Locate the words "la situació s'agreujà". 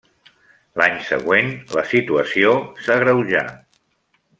1.77-3.49